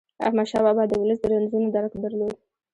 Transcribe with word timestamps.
احمدشاه 0.27 0.63
بابا 0.65 0.83
د 0.87 0.93
ولس 1.01 1.19
د 1.21 1.25
رنځونو 1.31 1.67
درک 1.75 1.93
درلود. 2.03 2.35